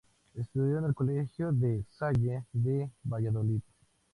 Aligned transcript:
Estudió 0.33 0.79
en 0.79 0.85
el 0.85 0.95
colegio 0.95 1.51
La 1.51 1.79
Salle 1.91 2.47
de 2.53 2.89
Valladolid. 3.03 3.61